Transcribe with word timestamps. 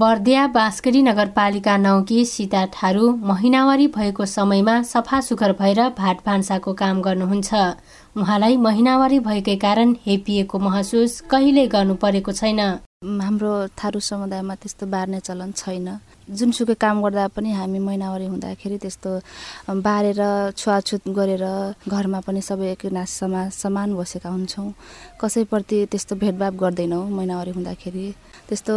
बर्दिया 0.00 0.46
बाँसकरी 0.46 1.00
नगरपालिका 1.02 1.76
नौकी 1.76 2.24
सीता 2.24 2.64
ठारू 2.74 3.08
महिनावारी 3.20 3.86
भएको 3.96 4.26
समयमा 4.26 4.76
सफा 4.82 5.20
सुखर 5.20 5.52
भएर 5.60 5.80
भाट 5.98 6.18
भान्साको 6.26 6.72
काम 6.72 7.00
गर्नुहुन्छ। 7.02 7.50
उहाँलाई 8.16 8.56
महिनावारी 8.56 9.18
भएकै 9.20 9.56
कारण 9.56 9.94
हेपिएको 10.06 10.58
महसुस 10.58 11.20
कहिल्यै 11.30 11.66
गर्नु 11.66 11.94
परेको 12.00 12.32
छैन। 12.32 12.60
हाम्रो 13.20 13.52
थारू 13.76 14.00
समुदायमा 14.00 14.54
त्यस्तो 14.54 14.86
बार्ने 14.86 15.20
चलन 15.20 15.52
छैन। 15.52 15.88
जुनसुकै 16.38 16.74
काम 16.78 16.96
गर्दा 17.02 17.26
पनि 17.34 17.50
हामी 17.52 17.78
महिनावारी 17.78 18.26
हुँदाखेरि 18.32 18.76
त्यस्तो 18.78 19.10
बारेर 19.82 20.20
छुवाछुत 20.56 21.02
गरेर 21.18 21.44
घरमा 21.90 22.20
पनि 22.26 22.40
सबै 22.40 22.70
एक 22.74 22.82
नासमा 22.94 23.48
समान 23.50 23.94
बसेका 23.98 24.28
हुन्छौँ। 24.30 24.70
कसैप्रति 25.20 25.78
त्यस्तो 25.90 26.14
भेदभाव 26.22 26.52
गर्दैनौँ 26.62 27.04
महिनावारी 27.10 27.50
हुँदाखेरि। 27.50 28.06
त्यस्तो 28.48 28.74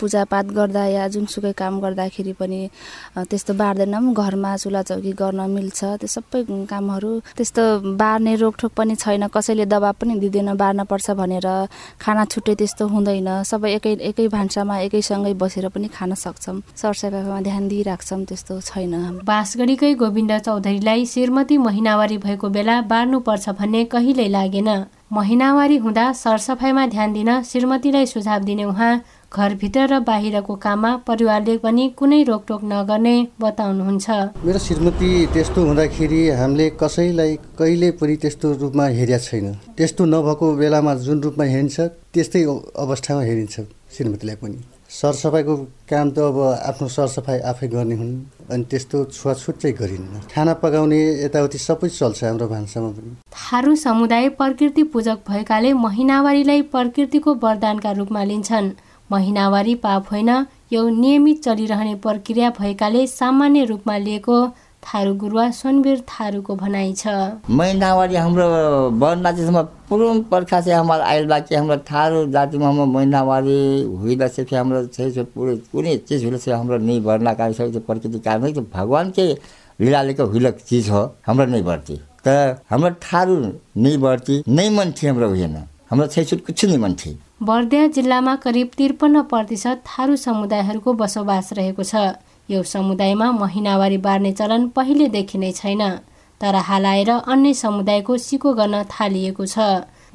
पूजापाठ 0.00 0.46
गर्दा 0.56 0.84
या 0.86 1.04
जुनसुकै 1.14 1.52
काम 1.52 1.80
गर्दाखेरि 1.80 2.32
पनि 2.40 2.60
त्यस्तो 3.30 3.52
बार्दैनौँ। 3.54 4.14
घरमा 4.14 4.56
चुला 4.56 4.82
चौकी 4.88 5.12
गर्न 5.20 5.40
मिल्छ। 5.56 5.80
त्यो 6.00 6.08
सबै 6.08 6.40
कामहरू 6.70 7.12
त्यस्तो 7.36 7.62
बार्ने 8.00 8.34
रोकठोक 8.42 8.72
पनि 8.72 8.94
छैन। 8.96 9.26
कसैले 9.28 9.64
दबाब 9.68 9.94
पनि 10.00 10.14
दिँदैन 10.20 10.56
बार्न 10.56 10.84
पर्छ 10.90 11.10
भनेर 11.20 11.48
खाना 12.00 12.24
छुट्टै 12.32 12.54
त्यस्तो 12.60 12.84
हुँदैन। 12.88 13.28
सबै 13.44 13.70
एकै 13.76 13.92
एकै 14.10 14.26
भान्सामा 14.32 14.74
एकैसँगै 14.86 15.34
बसेर 15.36 15.68
पनि 15.74 15.88
खान 15.92 16.14
सक्छौँ। 16.14 16.60
सरसफाइमा 16.74 17.40
ध्यान 17.40 17.68
दिइराख्छौँ 17.68 18.24
त्यस्तो 18.24 18.60
छैन। 18.60 18.94
बाँसगढीकै 19.24 19.92
गोविन्द 19.94 20.32
चौधरीलाई 20.46 21.06
श्रीमती 21.06 21.56
महिनावारी 21.58 22.18
भएको 22.18 22.48
बेला 22.48 22.80
बार्नुपर्छ 22.90 23.48
भन्ने 23.58 23.84
कहिल्यै 23.94 24.28
लागेन। 24.28 24.70
महिनावारी 25.12 25.76
हुँदा 25.76 26.04
सरसफाइमा 26.12 26.86
ध्यान 26.86 27.12
दिन 27.12 27.30
श्रीमतीलाई 27.42 28.06
सुझाव 28.06 28.44
दिने 28.44 28.64
उहाँ 28.64 28.92
घरभित्र 29.32 29.86
र 29.86 29.98
बाहिरको 30.02 30.54
काममा 30.56 30.90
परिवारले 31.06 31.56
पनि 31.64 31.88
कुनै 31.98 32.22
रोकटोक 32.22 32.62
नगर्ने 32.64 33.16
बताउनुहुन्छ। 33.40 34.06
मेरो 34.44 34.58
श्रीमती 34.58 35.10
त्यस्तो 35.32 35.64
हुँदाखेरि 35.64 36.20
हामीले 36.30 36.66
कसैलाई 36.82 37.36
कहिले 37.58 37.90
पनि 37.96 38.16
त्यस्तो 38.22 38.52
रूपमा 38.60 38.86
हेरेका 38.98 39.18
छैन। 39.18 39.46
त्यस्तो 39.76 40.04
नभएको 40.04 40.46
बेलामा 40.56 40.94
जुन 41.06 41.20
रूपमा 41.22 41.44
हेरिन्छ 41.44 41.80
त्यस्तै 42.12 42.42
अवस्थामा 42.84 43.22
हेरिन्छ 43.22 43.54
श्रीमतीलाई 43.94 44.36
पनि। 44.42 44.58
सरसफाइको 44.90 45.56
काम 45.90 46.10
त 46.10 46.18
अब 46.18 46.38
आफ्नो 46.62 46.88
सरसफाइ 46.88 47.38
आफै 47.50 47.68
गर्ने 47.68 47.94
हुन् 47.94 48.14
अनि 48.50 48.64
त्यस्तो 48.70 49.04
छुवाछुट 49.06 49.56
चाहिँ 49.56 49.76
गरिन्न। 49.76 50.20
खाना 50.34 50.54
पकाउने 50.62 51.00
यताउति 51.24 51.58
सबै 51.58 51.88
चल्छ 51.90 52.24
हाम्रो 52.24 52.46
भान्सामा 52.48 52.90
पनि। 52.96 53.10
थारू 53.34 53.74
समुदाय 53.76 54.28
प्रकृति 54.38 54.82
पूजक 54.94 55.18
भएकाले 55.28 55.72
महिनावारीलाई 55.72 56.62
प्रकृतिको 56.74 57.34
वरदानका 57.34 57.90
रूपमा 57.92 58.22
लिन्छन्। 58.24 58.70
महिनावारी 59.12 59.74
पाप 59.82 60.06
होइन 60.12 60.30
यो 60.72 60.88
नियमित 60.88 61.42
चलिरहने 61.42 61.94
प्रक्रिया 62.06 62.50
भएकाले 62.58 63.06
सामान्य 63.06 63.64
रूपमा 63.64 63.96
लिएको 63.96 64.38
थारू 64.86 65.14
गुरुवा 65.20 65.50
सोनवीर 65.50 66.00
थारूको 66.08 66.54
भनाइ 66.56 66.92
छ। 66.94 67.06
महिनावारी 67.50 68.16
हाम्रो 68.16 68.46
वर्ण 69.02 69.22
जातिसम्म 69.22 69.62
पुरुम 69.88 70.22
पर्खा 70.30 70.60
से 70.60 70.72
हमारा 70.72 71.06
आयल 71.06 71.26
बाकी 71.28 71.54
हाम्रो 71.54 71.76
थारू 71.90 72.24
जातिमा 72.32 72.66
हाम्रो 72.66 72.86
महिनावारी 72.86 73.58
हुइला 74.00 74.28
से 74.28 74.46
हाम्रो 74.52 74.84
छै 74.94 75.24
पुरै 75.34 75.56
कुनै 75.72 75.96
चिज 76.08 76.24
हुइला 76.24 76.38
से 76.38 76.52
हाम्रो 76.52 76.78
नहीं 76.78 77.00
भर्ना 77.04 77.32
कार्य 77.34 77.70
छ 77.72 77.82
प्रकृति 77.86 78.18
कारण 78.26 78.52
तो 78.52 78.62
भगवान 78.74 79.10
के 79.18 79.26
लीलाले 79.78 80.14
को 80.14 80.24
हुइला 80.26 80.50
चिज 80.62 80.90
हो 80.90 81.02
हाम्रो 81.26 81.46
नहीं 81.46 81.62
भर्ती। 81.64 81.96
त 82.26 82.62
हाम्रो 82.70 82.90
थारू 83.02 83.36
नहीं 83.76 83.98
भर्ती 83.98 84.42
नहीं 84.48 84.70
मन 84.76 84.92
थियो 84.98 85.12
हाम्रो 85.12 85.28
होइन 85.28 85.56
हाम्रो 85.90 86.06
छैछुट 86.14 86.46
कुछ 86.46 86.64
नहीं 86.64 86.78
मन 86.78 86.94
थियो 87.00 87.44
बर्दिया 87.46 87.86
जिल्लामा 87.94 88.34
करिब 88.44 88.70
त्रिपन्न 88.76 89.22
प्रतिशत 89.32 89.82
थारू 89.86 90.16
समुदायहरूको 90.16 90.92
बसोबास 91.02 91.52
रहेको 91.58 91.82
छ। 91.82 92.06
यो 92.48 92.62
समुदायमा 92.62 93.30
महिनावारी 93.32 93.98
बार्ने 93.98 94.32
चलन 94.32 94.68
पहिलेदेखि 94.68 95.38
नै 95.38 95.52
छैन 95.52 95.82
तर 96.40 96.54
हालाएर 96.68 97.10
अन्य 97.10 97.54
समुदायको 97.54 98.16
सिको 98.18 98.52
गर्न 98.54 98.82
थालिएको 98.92 99.46
छ। 99.46 99.58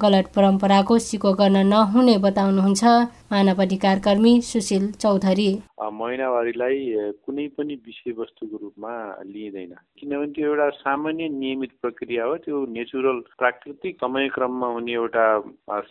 गलत 0.02 0.28
परम्पराको 0.36 0.97
सिको 1.00 1.34
गर्न 1.34 1.58
नहुने 1.68 2.18
बताउनुहुन्छ 2.18 2.84
मानव 3.31 3.62
अधिकार 3.62 4.00
कर्मी 4.00 4.34
सुशील 4.41 4.91
चौधरी। 5.02 5.50
महिनावारीलाई 5.91 6.78
कुनै 7.25 7.47
पनि 7.57 7.75
विषयवस्तुको 7.85 8.57
रूपमा 8.57 8.94
लिइँदैन। 9.25 9.74
किनभने 10.00 10.31
त्यो 10.34 10.47
एउटा 10.47 10.69
सामान्य 10.81 11.28
नियमित 11.29 11.72
प्रक्रिया 11.81 12.24
हो 12.25 12.35
त्यो 12.46 12.66
नेचुरल 12.72 13.19
प्राकृतिक 13.38 13.97
समयक्रममा 14.02 14.68
हुने 14.68 14.94
एउटा 14.94 15.25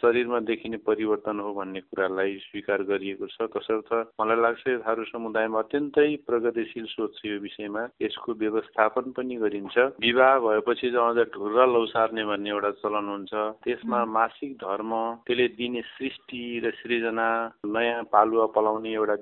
शरीरमा 0.00 0.38
देखिने 0.50 0.76
परिवर्तन 0.88 1.40
हो 1.40 1.52
भन्ने 1.54 1.80
कुरालाई 1.80 2.36
स्वीकार 2.48 2.82
गरिएको 2.90 3.26
छ। 3.26 3.48
तसर्थ 3.56 3.92
मलाई 4.20 4.40
लाग्छ 4.40 4.64
थारू 4.86 5.04
समुदायमा 5.04 5.58
अत्यन्तै 5.60 6.08
प्रगतिशील 6.26 6.86
सोच 6.94 7.10
छ 7.18 7.26
यो 7.26 7.38
विषयमा। 7.40 7.82
यसको 8.02 8.32
व्यवस्थापन 8.42 9.10
पनि 9.16 9.36
गरिन्छ। 9.42 9.76
विवाह 10.00 10.38
भएपछि 10.40 10.88
अझ 10.96 11.18
ढुर्रा 11.34 11.64
लौसार्ने 11.66 12.24
भन्ने 12.24 12.50
एउटा 12.50 12.70
चलन 12.82 13.08
हुन्छ। 13.10 13.32
त्यसमा 13.64 14.04
मासिक 14.16 14.52
धर्म 14.62 14.90
त्यसले 15.26 15.46
दिने 15.58 15.80
सृष्टि 15.94 16.42
र 16.64 16.70
सृजना 16.80 17.28
नयाँ 17.66 18.02
पालुवा 18.12 18.46
पलाउने 18.56 18.92
एउटा 18.94 19.14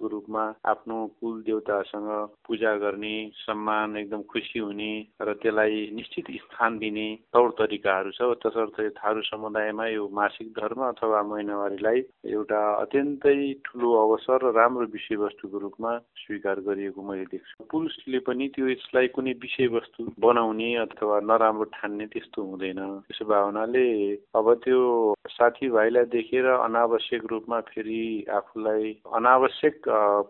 विषयवस्तुको 0.00 0.08
रूपमा 0.08 0.44
आफ्नो 0.64 0.96
कुल 1.20 1.42
देवतासँग 1.42 2.08
पूजा 2.46 2.74
गर्ने 2.76 3.14
सम्मान 3.36 3.96
एकदम 3.96 4.22
खुसी 4.22 4.58
हुने 4.58 4.92
र 5.20 5.32
त्यसलाई 5.42 5.90
निश्चित 5.92 6.26
स्थान 6.40 6.78
दिने 6.78 7.08
तौर 7.32 7.50
तरिकाहरू 7.58 8.10
छ। 8.10 8.20
तसर्थ 8.40 8.80
थारू 8.96 9.22
समुदायमा 9.22 9.86
यो 9.88 10.08
मासिक 10.08 10.48
धर्म 10.56 10.80
अथवा 10.88 11.22
महिनावारीलाई 11.22 12.00
एउटा 12.26 12.60
अत्यन्तै 12.80 13.36
ठुलो 13.64 13.88
अवसर 14.04 14.38
र 14.40 14.52
राम्रो 14.56 14.86
विषयवस्तुको 14.96 15.58
रूपमा 15.58 15.92
स्वीकार 16.24 16.60
गरिएको 16.64 17.00
मैले 17.02 17.24
देख्छु। 17.32 17.64
पुरुषले 17.70 18.18
पनि 18.24 18.48
त्यो 18.56 18.68
यसलाई 18.68 19.08
कुनै 19.14 19.32
विषयवस्तु 19.44 20.00
बनाउने 20.18 20.70
अथवा 20.84 21.20
नराम्रो 21.20 21.64
ठान्ने 21.76 22.06
त्यस्तो 22.12 22.40
हुँदैन। 22.42 22.80
त्यसो 23.06 23.24
भए 23.24 23.42
हुनाले 23.44 23.86
अब 24.34 24.46
त्यो 24.64 24.80
साथीभाइलाई 25.28 26.04
देखेर 26.04 26.46
अनावश्यक 26.46 27.22
रूपमा 27.30 27.58
फेरि 27.60 28.24
आफूलाई 28.32 28.92
अनावश्यक 29.14 29.76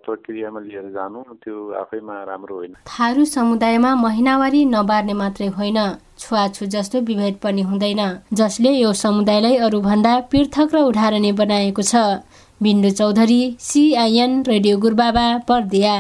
प्रक्रियामा 0.04 0.60
लिएर 0.60 0.88
जानु 0.90 1.22
त्यो 1.42 1.56
आफैमा 1.80 2.14
राम्रो 2.24 2.56
होइन। 2.56 2.74
थारू 2.90 3.24
समुदायमा 3.24 3.94
महिनावारी 3.96 4.64
नबार्ने 4.66 5.14
मात्रै 5.14 5.46
होइन 5.58 5.78
छुवाछु 6.18 6.66
जस्तो 6.66 7.00
विभेद 7.06 7.38
पनि 7.42 7.62
हुँदैन 7.62 8.02
जसले 8.34 8.70
यो 8.72 8.92
समुदायलाई 8.92 9.56
अरूभन्दा 9.66 10.18
पृथक 10.30 10.74
र 10.74 10.82
उदाहरणीय 10.90 11.32
बनाएको 11.32 11.82
छ। 11.82 11.94
बिन्दु 12.60 12.90
चौधरी 12.90 13.40
सिआइएन 13.60 14.42
रेडियो 14.48 14.78
गुरुबाबा 14.78 15.26
पर्दिया 15.48 15.94